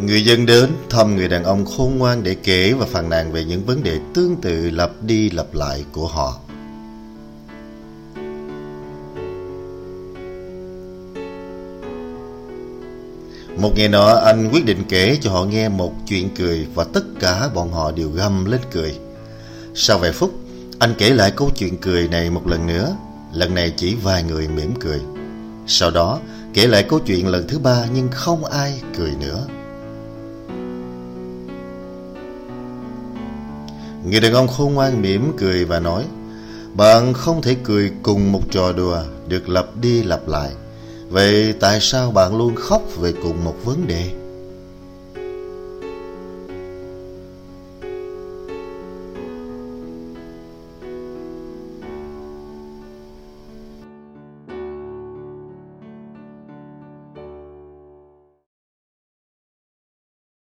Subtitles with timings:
[0.00, 3.44] Người dân đến thăm người đàn ông khôn ngoan để kể và phàn nàn về
[3.44, 6.38] những vấn đề tương tự lặp đi lặp lại của họ.
[13.56, 17.04] Một ngày nọ anh quyết định kể cho họ nghe một chuyện cười và tất
[17.20, 18.94] cả bọn họ đều gầm lên cười.
[19.74, 20.34] Sau vài phút,
[20.78, 22.96] anh kể lại câu chuyện cười này một lần nữa,
[23.32, 25.00] lần này chỉ vài người mỉm cười.
[25.66, 26.20] Sau đó,
[26.54, 29.46] kể lại câu chuyện lần thứ ba nhưng không ai cười nữa.
[34.04, 36.04] Người đàn ông khôn ngoan mỉm cười và nói,
[36.74, 40.50] Bạn không thể cười cùng một trò đùa, được lặp đi lặp lại
[41.08, 44.23] Vậy tại sao bạn luôn khóc về cùng một vấn đề?